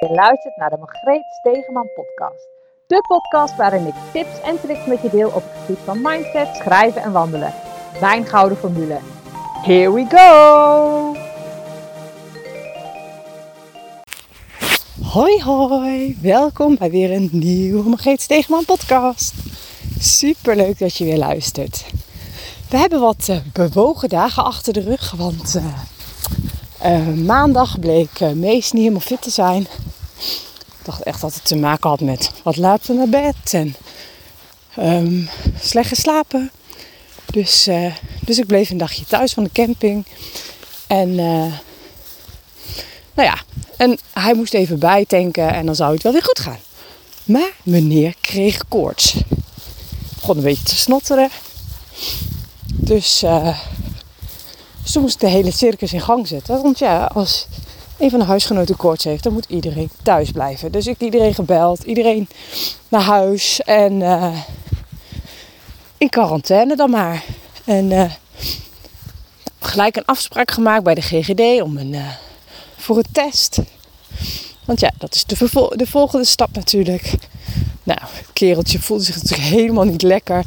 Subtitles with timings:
[0.00, 2.48] Je luistert naar de Margreet Stegeman podcast.
[2.86, 6.56] De podcast waarin ik tips en tricks met je deel op het gebied van mindset,
[6.56, 7.54] schrijven en wandelen.
[8.00, 8.98] Mijn gouden formule.
[9.62, 11.14] Here we go!
[15.02, 19.34] Hoi hoi, welkom bij weer een nieuwe Margreet Stegeman podcast.
[19.98, 21.86] Super leuk dat je weer luistert.
[22.70, 25.64] We hebben wat uh, bewogen dagen achter de rug, want uh,
[26.84, 29.60] uh, maandag bleek Mees niet helemaal fit te zijn.
[30.78, 33.76] Ik dacht echt dat het te maken had met wat later naar bed en
[34.78, 35.28] um,
[35.60, 36.50] slecht geslapen.
[37.26, 37.68] Dus,
[38.20, 40.06] dus ik bleef een dagje thuis van de camping.
[40.86, 41.14] En
[43.14, 43.38] nou ja,
[43.76, 46.58] en hij moest even bijtanken en dan zou het wel weer goed gaan.
[47.24, 49.16] Maar meneer kreeg koorts.
[50.14, 51.30] Begon een beetje te snotteren.
[52.66, 53.24] Dus,
[54.94, 56.62] moest de hele circus in gang zetten.
[56.62, 57.46] Want ja, als
[57.98, 60.72] een van de huisgenoten koorts heeft, dan moet iedereen thuis blijven.
[60.72, 62.28] Dus ik iedereen gebeld, iedereen
[62.88, 64.38] naar huis en uh,
[65.98, 67.24] in quarantaine dan maar.
[67.64, 68.10] En uh,
[69.60, 72.08] gelijk een afspraak gemaakt bij de GGD om een, uh,
[72.76, 73.58] voor een test.
[74.64, 77.14] Want ja, dat is de, de volgende stap natuurlijk.
[77.82, 77.98] Nou,
[78.32, 80.44] kereltje voelde zich natuurlijk helemaal niet lekker.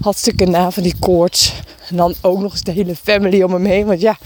[0.00, 1.52] Had stukken na van die koorts.
[1.88, 3.86] En dan ook nog eens de hele family om hem heen.
[3.86, 4.18] Want ja,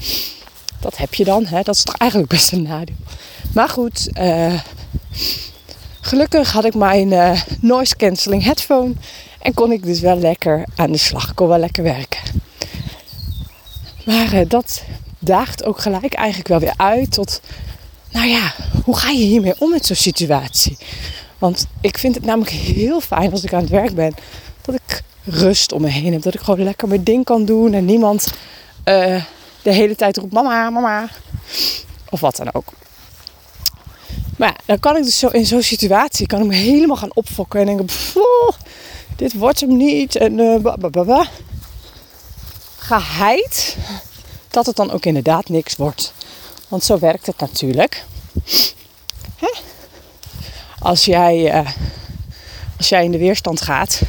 [0.80, 1.46] dat heb je dan.
[1.46, 1.62] Hè?
[1.62, 2.96] Dat is toch eigenlijk best een nadeel.
[3.54, 4.60] Maar goed, uh,
[6.00, 8.92] gelukkig had ik mijn uh, noise cancelling headphone.
[9.40, 11.34] En kon ik dus wel lekker aan de slag.
[11.34, 12.20] Kon wel lekker werken.
[14.04, 14.82] Maar uh, dat
[15.18, 17.40] daagt ook gelijk eigenlijk wel weer uit tot...
[18.10, 20.78] Nou ja, hoe ga je hiermee om met zo'n situatie?
[21.38, 24.14] Want ik vind het namelijk heel fijn als ik aan het werk ben.
[24.60, 24.79] Dat ik
[25.24, 26.22] rust om me heen heb.
[26.22, 27.72] Dat ik gewoon lekker mijn ding kan doen.
[27.72, 28.32] En niemand
[28.84, 29.24] uh,
[29.62, 31.08] de hele tijd roept mama, mama.
[32.10, 32.72] Of wat dan ook.
[34.36, 37.14] Maar ja, dan kan ik dus zo in zo'n situatie kan ik me helemaal gaan
[37.14, 37.60] opfokken.
[37.60, 37.86] En denken,
[39.16, 40.16] dit wordt hem niet.
[40.16, 41.24] En uh,
[42.76, 43.76] Geheid
[44.50, 46.12] dat het dan ook inderdaad niks wordt.
[46.68, 48.04] Want zo werkt het natuurlijk.
[49.36, 49.50] Hè?
[50.78, 51.70] Als, jij, uh,
[52.76, 54.00] als jij in de weerstand gaat,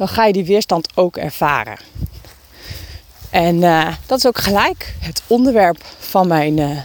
[0.00, 1.78] dan ga je die weerstand ook ervaren.
[3.30, 6.78] En uh, dat is ook gelijk het onderwerp van mijn, uh,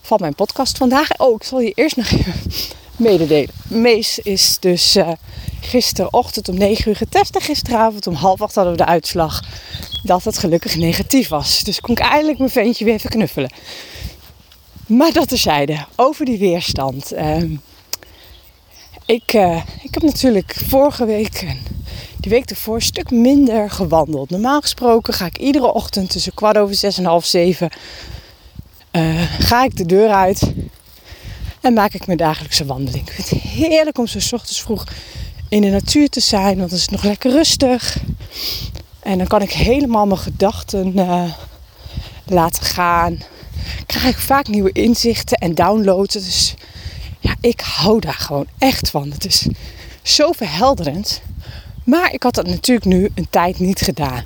[0.00, 1.18] van mijn podcast vandaag.
[1.18, 2.34] Oh, ik zal je eerst nog even
[2.96, 3.54] mededelen.
[3.68, 5.08] Mees is dus uh,
[5.60, 9.42] gisterochtend om 9 uur getest en gisteravond om half acht hadden we de uitslag
[10.02, 11.62] dat het gelukkig negatief was.
[11.62, 13.50] Dus kon ik eindelijk mijn ventje weer even knuffelen.
[14.86, 17.12] Maar dat terzijde, over die weerstand.
[17.12, 17.56] Ehm,
[19.06, 19.32] ik,
[19.82, 21.56] ik heb natuurlijk vorige week
[22.24, 24.30] die week ervoor een stuk minder gewandeld.
[24.30, 27.70] Normaal gesproken ga ik iedere ochtend tussen kwart over zes en half zeven
[28.92, 30.52] uh, ga ik de deur uit
[31.60, 33.08] en maak ik mijn dagelijkse wandeling.
[33.08, 34.84] Ik vind het heerlijk om zo ochtends vroeg
[35.48, 37.98] in de natuur te zijn, want dan is het nog lekker rustig.
[39.00, 41.32] En dan kan ik helemaal mijn gedachten uh,
[42.24, 43.18] laten gaan.
[43.86, 46.22] Krijg ik vaak nieuwe inzichten en downloaden.
[46.22, 46.54] Dus
[47.20, 49.10] ja, ik hou daar gewoon echt van.
[49.10, 49.46] Het is
[50.02, 51.22] zo verhelderend.
[51.84, 54.24] Maar ik had dat natuurlijk nu een tijd niet gedaan.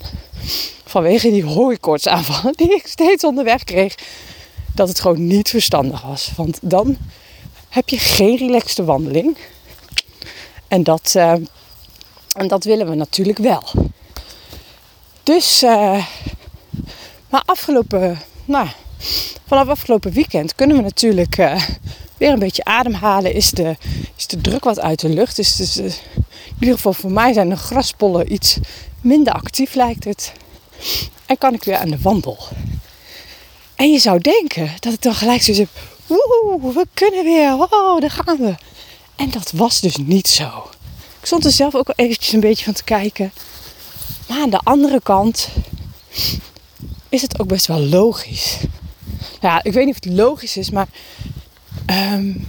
[0.85, 3.95] Vanwege die hooikoortsaanvallen die ik steeds onderweg kreeg.
[4.75, 6.33] Dat het gewoon niet verstandig was.
[6.37, 6.97] Want dan
[7.69, 9.37] heb je geen relaxte wandeling.
[10.69, 11.33] En dat, uh,
[12.33, 13.65] en dat willen we natuurlijk wel.
[15.23, 16.07] Dus, uh,
[17.29, 18.69] maar afgelopen, nou,
[19.47, 21.63] vanaf afgelopen weekend kunnen we natuurlijk uh,
[22.17, 23.35] weer een beetje ademhalen.
[23.35, 23.77] Is de,
[24.17, 25.39] is de druk wat uit de lucht.
[25.39, 26.01] Is, dus,
[26.47, 28.59] in ieder geval voor mij zijn de graspollen iets
[29.01, 30.33] minder actief lijkt het.
[31.27, 32.39] En kan ik weer aan de wandel.
[33.75, 35.69] En je zou denken dat ik dan gelijk zo heb.
[36.07, 37.53] We kunnen weer.
[37.71, 38.55] Oh, daar gaan we.
[39.17, 40.69] En dat was dus niet zo.
[41.21, 43.33] Ik stond er zelf ook wel eventjes een beetje van te kijken.
[44.29, 45.49] Maar aan de andere kant
[47.09, 48.57] is het ook best wel logisch.
[49.41, 50.89] Ja, ik weet niet of het logisch is, maar
[51.87, 52.49] um,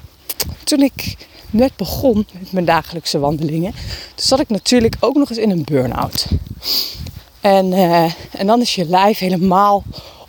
[0.63, 1.15] toen ik
[1.49, 5.63] net begon met mijn dagelijkse wandelingen, toen zat ik natuurlijk ook nog eens in een
[5.63, 6.25] burn-out.
[7.41, 9.83] En, uh, en dan is je lijf helemaal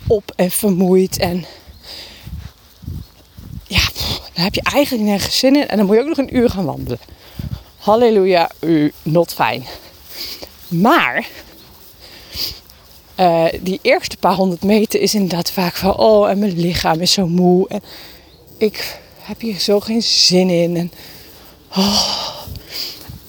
[0.07, 1.17] op en vermoeid.
[1.17, 1.45] En
[3.67, 3.81] ja,
[4.33, 5.67] dan heb je eigenlijk nergens zin in.
[5.67, 6.99] En dan moet je ook nog een uur gaan wandelen.
[7.77, 9.65] Halleluja, u, not fijn.
[10.67, 11.27] Maar
[13.19, 15.97] uh, die eerste paar honderd meter is inderdaad vaak van...
[15.97, 17.67] oh, en mijn lichaam is zo moe.
[17.67, 17.81] En
[18.57, 20.77] ik heb hier zo geen zin in.
[20.77, 20.91] En
[21.75, 22.29] oh,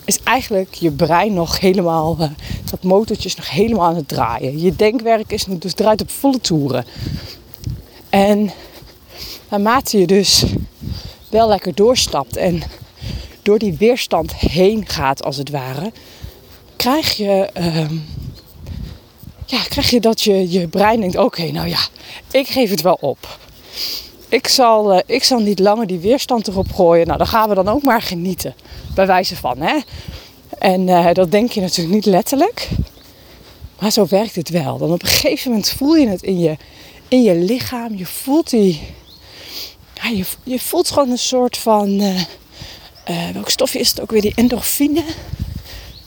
[0.05, 2.31] is eigenlijk je brein nog helemaal, uh,
[2.71, 4.61] dat motortje is nog helemaal aan het draaien.
[4.61, 6.85] Je denkwerk is dus draait op volle toeren.
[8.11, 8.53] En
[9.49, 10.45] naarmate je dus
[11.29, 12.63] wel lekker doorstapt en
[13.43, 15.93] door die weerstand heen gaat, als het ware,
[16.77, 17.95] krijg je, ehm,
[19.47, 21.87] ja, krijg je dat je, je brein denkt: oké, nou ja,
[22.31, 23.39] ik geef het wel op.
[24.33, 27.07] Ik zal, uh, ik zal niet langer die weerstand erop gooien.
[27.07, 28.55] Nou, dan gaan we dan ook maar genieten.
[28.95, 29.79] Bij wijze van, hè.
[30.59, 32.69] En uh, dat denk je natuurlijk niet letterlijk.
[33.79, 34.79] Maar zo werkt het wel.
[34.79, 36.57] Dan op een gegeven moment voel je het in je,
[37.09, 37.97] in je lichaam.
[37.97, 38.81] Je voelt die...
[39.95, 41.89] Je, je voelt gewoon een soort van...
[42.01, 42.21] Uh,
[43.33, 44.21] welk stofje is het ook weer?
[44.21, 45.05] Die endorfine.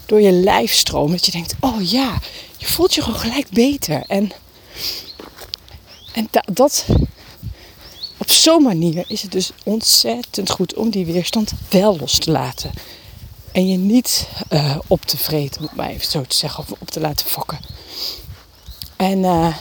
[0.05, 1.11] Door je lijf stromen.
[1.11, 2.19] Dat je denkt, oh ja,
[2.57, 4.03] je voelt je gewoon gelijk beter.
[4.07, 4.31] En,
[6.13, 6.85] en da, dat...
[8.25, 12.71] Op zo'n manier is het dus ontzettend goed om die weerstand wel los te laten.
[13.51, 16.71] En je niet uh, op te vreten, om het maar even zo te zeggen, of
[16.79, 17.59] op te laten fokken.
[18.95, 19.55] En, uh,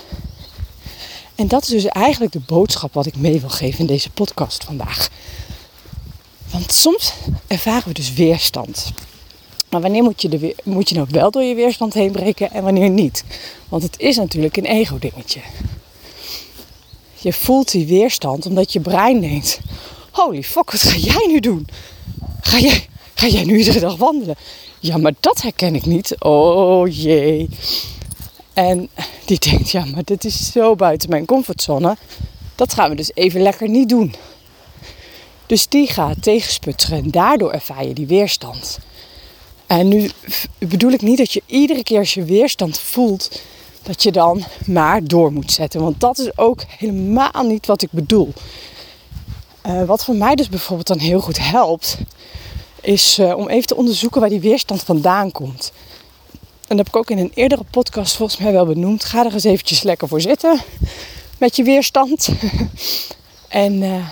[1.35, 4.65] en dat is dus eigenlijk de boodschap wat ik mee wil geven in deze podcast
[4.65, 5.09] vandaag.
[6.51, 7.13] Want soms
[7.47, 8.93] ervaren we dus weerstand.
[9.69, 12.63] Maar wanneer moet je, de, moet je nou wel door je weerstand heen breken en
[12.63, 13.25] wanneer niet?
[13.69, 15.41] Want het is natuurlijk een ego-dingetje.
[17.25, 19.61] Je voelt die weerstand omdat je brein denkt:
[20.11, 21.67] Holy fuck, wat ga jij nu doen?
[22.41, 24.37] Ga jij, Ga jij nu iedere dag wandelen?
[24.81, 26.21] Ja, maar dat herken ik niet.
[26.21, 27.49] Oh jee.
[28.53, 28.89] En
[29.25, 31.97] die denkt, ja, maar dit is zo buiten mijn comfortzone.
[32.55, 34.15] Dat gaan we dus even lekker niet doen.
[35.47, 38.79] Dus die gaat tegensputteren en daardoor ervaar je die weerstand.
[39.67, 40.11] En nu
[40.59, 43.43] bedoel ik niet dat je iedere keer als je weerstand voelt,
[43.85, 45.81] dat je dan maar door moet zetten.
[45.81, 48.33] Want dat is ook helemaal niet wat ik bedoel.
[49.67, 51.99] Uh, wat voor mij dus bijvoorbeeld dan heel goed helpt,
[52.81, 55.73] is uh, om even te onderzoeken waar die weerstand vandaan komt.
[56.41, 59.05] En dat heb ik ook in een eerdere podcast volgens mij wel benoemd.
[59.05, 60.61] Ga er eens eventjes lekker voor zitten
[61.39, 62.29] met je weerstand.
[63.49, 64.09] en uh,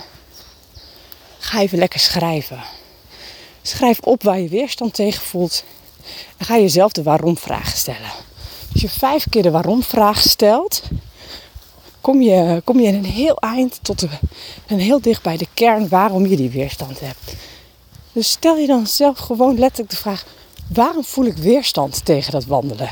[1.39, 2.63] ga even lekker schrijven.
[3.61, 5.63] Schrijf op waar je weerstand tegen voelt.
[6.37, 8.11] En ga jezelf de waarom-vraag stellen.
[8.73, 10.81] Als je vijf keer de waarom-vraag stelt,
[12.01, 14.07] kom je, kom je in een heel eind tot
[14.67, 17.33] een heel dicht bij de kern waarom je die weerstand hebt.
[18.11, 20.25] Dus stel je dan zelf gewoon letterlijk de vraag:
[20.73, 22.89] waarom voel ik weerstand tegen dat wandelen?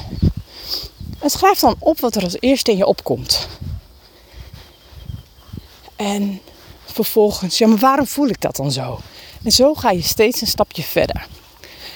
[1.20, 3.48] En schrijf dan op wat er als eerste in je opkomt.
[5.96, 6.42] En
[6.86, 9.00] vervolgens, ja, maar waarom voel ik dat dan zo?
[9.44, 11.28] En zo ga je steeds een stapje verder.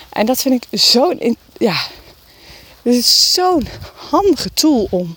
[0.10, 1.76] En dat vind ik zo'n, ja,
[2.86, 3.68] het is zo'n
[4.10, 5.16] handige tool om,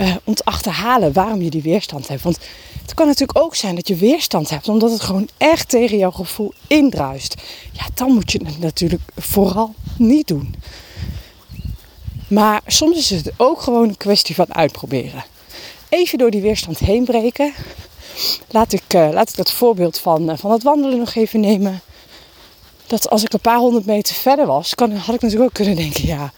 [0.00, 2.22] uh, om te achterhalen waarom je die weerstand hebt.
[2.22, 2.38] Want
[2.82, 6.10] het kan natuurlijk ook zijn dat je weerstand hebt, omdat het gewoon echt tegen jouw
[6.10, 7.34] gevoel indruist.
[7.72, 10.54] Ja, dan moet je het natuurlijk vooral niet doen.
[12.28, 15.24] Maar soms is het ook gewoon een kwestie van uitproberen.
[15.88, 17.52] Even door die weerstand heen breken.
[18.48, 21.80] Laat ik, uh, laat ik dat voorbeeld van, uh, van het wandelen nog even nemen.
[22.86, 25.76] Dat als ik een paar honderd meter verder was, kan, had ik natuurlijk ook kunnen
[25.76, 26.32] denken: ja,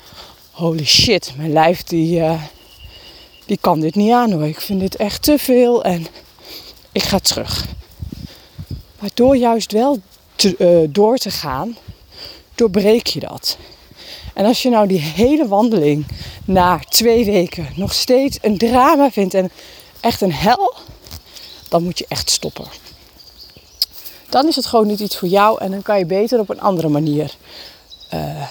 [0.61, 2.43] holy shit, mijn lijf die, uh,
[3.47, 4.47] die kan dit niet aan hoor.
[4.47, 5.85] Ik vind dit echt te veel.
[5.85, 6.07] En
[6.93, 7.67] ik ga terug.
[8.99, 9.99] Maar door juist wel
[10.37, 11.77] te, uh, door te gaan,
[12.55, 13.57] doorbreek je dat.
[14.35, 16.07] En als je nou die hele wandeling
[16.45, 19.51] na twee weken nog steeds een drama vindt en
[20.01, 20.75] echt een hel,
[21.69, 22.67] dan moet je echt stoppen.
[24.29, 26.61] Dan is het gewoon niet iets voor jou en dan kan je beter op een
[26.61, 27.35] andere manier
[28.15, 28.43] uh,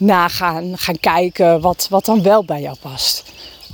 [0.00, 3.24] nagaan, gaan kijken wat, wat dan wel bij jou past.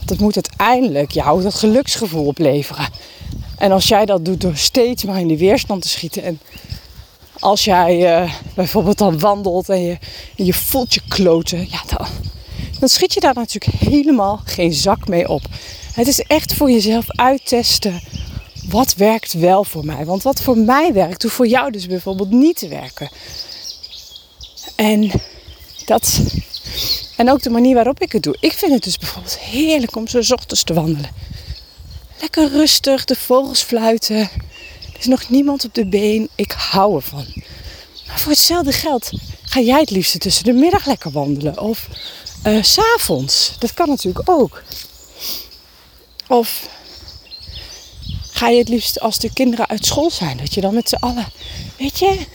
[0.04, 2.88] Dat moet uiteindelijk jou dat geluksgevoel opleveren.
[3.58, 6.22] En als jij dat doet door steeds maar in de weerstand te schieten.
[6.22, 6.40] En
[7.38, 9.98] als jij uh, bijvoorbeeld dan wandelt en je,
[10.34, 11.68] je voelt je kloten.
[11.70, 12.06] Ja, dan,
[12.78, 15.42] dan schiet je daar natuurlijk helemaal geen zak mee op.
[15.94, 18.00] Het is echt voor jezelf uittesten.
[18.68, 20.04] Wat werkt wel voor mij?
[20.04, 23.08] Want wat voor mij werkt, hoeft voor jou dus bijvoorbeeld niet te werken.
[24.76, 25.10] En
[27.16, 28.36] en ook de manier waarop ik het doe.
[28.40, 31.10] Ik vind het dus bijvoorbeeld heerlijk om zo ochtends te wandelen.
[32.20, 34.16] Lekker rustig, de vogels fluiten.
[34.16, 36.28] Er is nog niemand op de been.
[36.34, 37.26] Ik hou ervan.
[38.06, 39.10] Maar voor hetzelfde geld
[39.42, 41.60] ga jij het liefst tussen de middag lekker wandelen.
[41.60, 41.88] Of
[42.46, 43.52] uh, s'avonds.
[43.58, 44.62] Dat kan natuurlijk ook.
[46.28, 46.68] Of
[48.30, 50.36] ga je het liefst als de kinderen uit school zijn.
[50.36, 51.26] Dat je dan met z'n allen...
[51.78, 52.26] Weet je...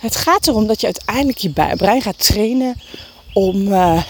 [0.00, 2.80] Het gaat erom dat je uiteindelijk je brein gaat trainen
[3.32, 4.02] om, uh,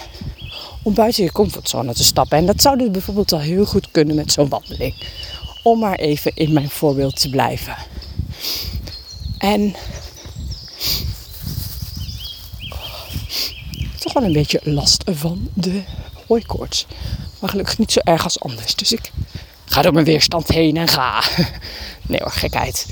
[0.83, 2.37] om buiten je comfortzone te stappen.
[2.37, 4.93] En dat zou dus bijvoorbeeld al heel goed kunnen met zo'n wandeling.
[5.63, 7.75] Om maar even in mijn voorbeeld te blijven.
[9.37, 9.75] En
[13.99, 15.81] toch wel een beetje last van de
[16.27, 16.85] hooikoorts.
[17.39, 18.75] Maar gelukkig niet zo erg als anders.
[18.75, 19.11] Dus ik
[19.65, 21.23] ga door mijn weerstand heen en ga.
[22.07, 22.87] Nee hoor, gekheid.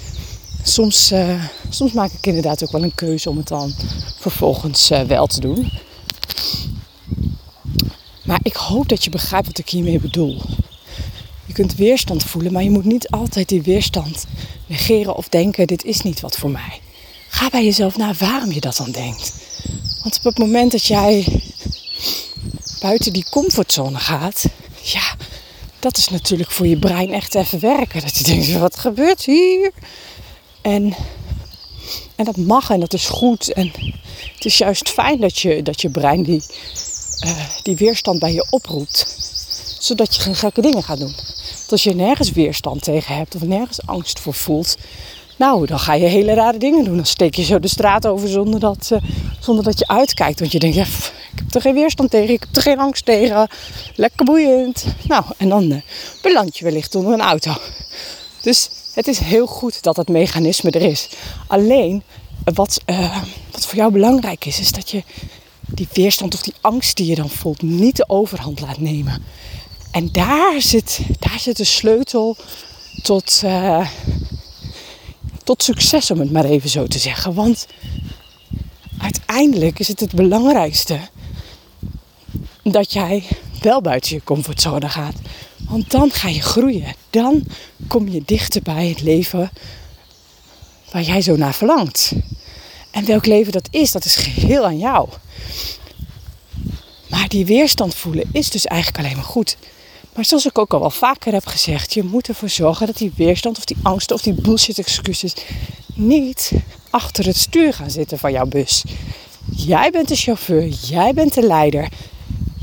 [0.64, 3.74] Soms, uh, soms maak ik inderdaad ook wel een keuze om het dan
[4.20, 5.72] vervolgens uh, wel te doen.
[8.24, 10.42] Maar ik hoop dat je begrijpt wat ik hiermee bedoel.
[11.46, 14.26] Je kunt weerstand voelen, maar je moet niet altijd die weerstand
[14.68, 16.82] negeren of denken: dit is niet wat voor mij.
[17.28, 19.34] Ga bij jezelf na waarom je dat dan denkt.
[20.04, 21.42] Want op het moment dat jij
[22.80, 24.46] buiten die comfortzone gaat,
[24.82, 25.16] ja,
[25.80, 28.02] dat is natuurlijk voor je brein echt even werken.
[28.02, 29.72] Dat je denkt: wat gebeurt hier?
[30.70, 30.94] En,
[32.16, 33.54] en dat mag en dat is goed.
[33.54, 33.72] En
[34.36, 36.44] het is juist fijn dat je, dat je brein die,
[37.26, 39.16] uh, die weerstand bij je oproept,
[39.80, 41.14] zodat je geen gekke dingen gaat doen.
[41.58, 44.78] Want als je nergens weerstand tegen hebt of nergens angst voor voelt,
[45.38, 46.96] nou, dan ga je hele rare dingen doen.
[46.96, 49.00] Dan steek je zo de straat over zonder dat, uh,
[49.40, 50.40] zonder dat je uitkijkt.
[50.40, 50.84] Want je denkt, ja,
[51.32, 53.48] ik heb er geen weerstand tegen, ik heb er geen angst tegen.
[53.96, 54.86] Lekker boeiend.
[55.08, 55.82] Nou, en dan uh,
[56.22, 57.54] beland je wellicht onder een auto.
[58.42, 61.10] Dus het is heel goed dat het mechanisme er is.
[61.48, 62.04] Alleen,
[62.44, 65.04] wat, uh, wat voor jou belangrijk is, is dat je
[65.60, 69.24] die weerstand of die angst die je dan voelt niet de overhand laat nemen.
[69.92, 72.38] En daar zit, daar zit de sleutel
[73.02, 73.90] tot, uh,
[75.44, 77.34] tot succes, om het maar even zo te zeggen.
[77.34, 77.68] Want
[78.98, 81.00] uiteindelijk is het het belangrijkste
[82.64, 83.24] dat jij
[83.62, 85.16] wel buiten je comfortzone gaat.
[85.58, 86.96] Want dan ga je groeien.
[87.10, 87.44] Dan
[87.88, 89.52] kom je dichter bij het leven
[90.92, 92.14] waar jij zo naar verlangt.
[92.92, 95.10] En welk leven dat is, dat is geheel aan jou.
[97.08, 99.58] Maar die weerstand voelen is dus eigenlijk alleen maar goed.
[100.16, 103.12] Maar zoals ik ook al wel vaker heb gezegd, je moet ervoor zorgen dat die
[103.16, 105.34] weerstand of die angsten of die bullshit excuses
[105.94, 106.52] niet
[106.90, 108.84] achter het stuur gaan zitten van jouw bus.
[109.56, 111.88] Jij bent de chauffeur, jij bent de leider.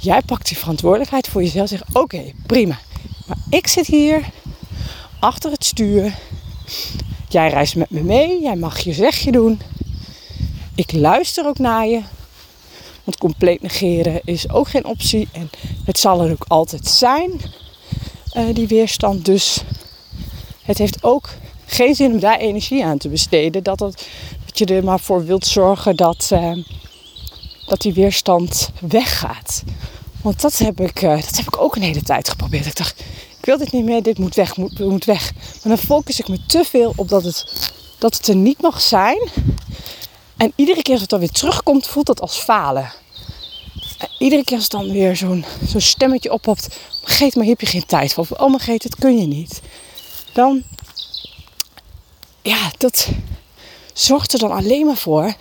[0.07, 1.69] Jij pakt die verantwoordelijkheid voor jezelf.
[1.69, 2.79] Zeg: Oké, prima.
[3.27, 4.31] Maar ik zit hier
[5.19, 6.15] achter het stuur.
[7.29, 8.43] Jij reist met me mee.
[8.43, 9.61] Jij mag je zegje doen.
[10.75, 12.03] Ik luister ook naar je.
[13.05, 15.29] Want compleet negeren is ook geen optie.
[15.33, 15.51] En
[15.85, 17.41] het zal er ook altijd zijn,
[18.37, 19.25] uh, die weerstand.
[19.25, 19.63] Dus
[20.63, 21.29] het heeft ook
[21.65, 23.63] geen zin om daar energie aan te besteden.
[23.63, 23.95] Dat, dat
[24.53, 26.65] je er maar voor wilt zorgen dat, uh,
[27.67, 29.63] dat die weerstand weggaat.
[30.26, 32.66] Want dat heb, ik, uh, dat heb ik ook een hele tijd geprobeerd.
[32.66, 33.00] Ik dacht,
[33.38, 35.33] ik wil dit niet meer, dit moet weg, moet, moet weg.
[35.35, 38.80] Maar dan focus ik me te veel op dat het, dat het er niet mag
[38.80, 39.28] zijn.
[40.37, 42.92] En iedere keer als het dan weer terugkomt, voelt dat als falen.
[43.99, 46.78] En iedere keer als het dan weer zo'n zo'n stemmetje oppopt.
[47.02, 48.23] Geet, maar heb je geen tijd voor.
[48.30, 49.61] Of, oh, maar Geet, dat kun je niet.
[50.33, 50.62] Dan,
[52.42, 53.09] ja, dat
[53.92, 55.35] zorgt er dan alleen maar voor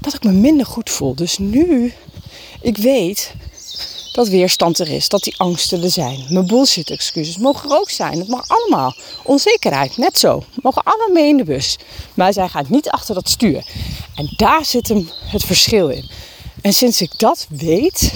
[0.00, 1.14] dat ik me minder goed voel.
[1.14, 1.92] Dus nu
[2.60, 3.34] ik weet
[4.16, 6.26] dat weerstand er is, dat die angsten er zijn.
[6.28, 8.18] Mijn bullshit excuses mogen er ook zijn.
[8.18, 8.94] Het mag allemaal.
[9.22, 10.44] Onzekerheid, net zo.
[10.62, 11.78] Mogen allemaal mee in de bus.
[12.14, 13.66] Maar zij gaat niet achter dat stuur.
[14.14, 16.10] En daar zit hem het verschil in.
[16.62, 18.12] En sinds ik dat weet,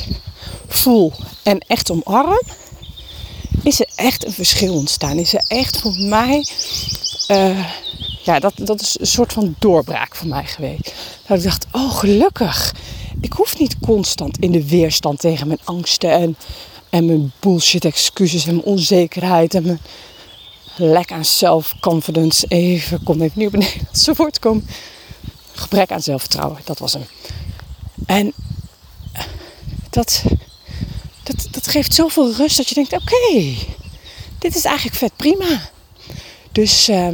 [0.69, 2.42] voel en echt omarm,
[3.62, 5.19] is er echt een verschil ontstaan.
[5.19, 6.47] Is er echt voor mij,
[7.28, 7.66] uh,
[8.23, 10.92] ja, dat, dat is een soort van doorbraak voor mij geweest.
[11.26, 12.75] Dat ik dacht, oh gelukkig.
[13.21, 16.37] Ik hoef niet constant in de weerstand tegen mijn angsten en,
[16.91, 19.81] en mijn bullshit excuses en mijn onzekerheid en mijn
[20.77, 22.47] lek aan self-confidence.
[22.47, 24.67] Even, kom even niet op een Nederlandse woord komen.
[25.53, 27.05] Gebrek aan zelfvertrouwen, dat was hem.
[28.07, 28.33] En
[29.91, 30.23] dat,
[31.23, 33.55] dat, dat geeft zoveel rust dat je denkt: oké,
[34.39, 35.61] dit is eigenlijk vet prima.
[36.53, 37.09] Dus uh,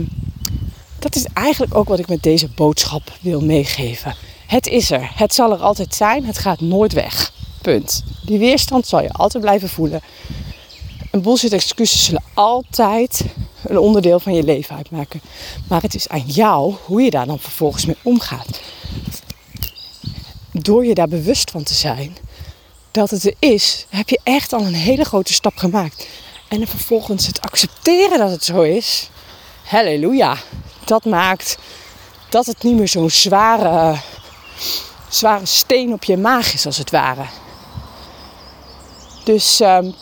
[0.99, 4.17] dat is eigenlijk ook wat ik met deze boodschap wil meegeven.
[4.47, 5.11] Het is er.
[5.15, 6.25] Het zal er altijd zijn.
[6.25, 7.33] Het gaat nooit weg.
[7.63, 8.05] Punt.
[8.23, 10.01] Die weerstand zal je altijd blijven voelen.
[11.11, 13.25] En bullshit excuses zullen altijd
[13.65, 15.21] een onderdeel van je leven uitmaken.
[15.69, 18.61] Maar het is aan jou hoe je daar dan vervolgens mee omgaat.
[20.53, 22.17] Door je daar bewust van te zijn
[22.91, 26.07] dat het er is, heb je echt al een hele grote stap gemaakt.
[26.49, 29.11] En vervolgens het accepteren dat het zo is.
[29.65, 30.37] Halleluja.
[30.85, 31.59] Dat maakt
[32.29, 33.97] dat het niet meer zo'n zware
[35.09, 37.27] zware steen op je maag is, als het ware.
[39.25, 39.95] Dus, um,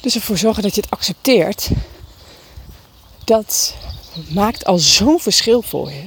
[0.00, 1.68] dus ervoor zorgen dat je het accepteert,
[3.24, 3.74] dat
[4.28, 6.04] maakt al zo'n verschil voor je.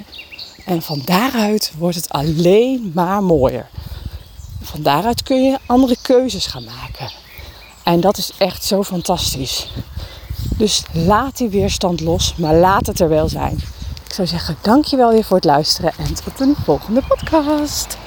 [0.65, 3.69] En van daaruit wordt het alleen maar mooier.
[4.61, 7.11] Van daaruit kun je andere keuzes gaan maken.
[7.83, 9.67] En dat is echt zo fantastisch.
[10.57, 13.59] Dus laat die weerstand los, maar laat het er wel zijn.
[14.11, 17.97] Ik zou zeggen, dankjewel weer voor het luisteren en tot een volgende podcast.